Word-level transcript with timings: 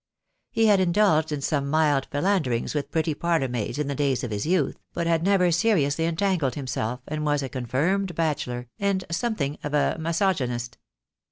He 0.49 0.65
had 0.65 0.79
indulged 0.79 1.31
in 1.31 1.41
some 1.41 1.69
mild 1.69 2.07
philanderings 2.09 2.73
with 2.73 2.89
pretty 2.89 3.13
parlour 3.13 3.47
maids 3.47 3.77
in 3.77 3.85
the 3.85 3.93
days 3.93 4.23
of 4.23 4.31
his 4.31 4.47
youth, 4.47 4.79
but 4.95 5.05
had 5.05 5.21
never 5.21 5.51
seriously 5.51 6.05
entangled 6.05 6.55
himself, 6.55 7.01
and 7.07 7.23
was 7.23 7.43
a 7.43 7.49
confirmed 7.49 8.15
bachelor, 8.15 8.67
and 8.79 9.05
something 9.11 9.59
of 9.63 9.75
a 9.75 9.97
misogynist. 9.99 10.79